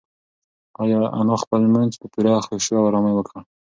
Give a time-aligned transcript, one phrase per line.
[1.19, 3.35] انا خپل لمونځ په پوره خشوع او ارامۍ وکړ.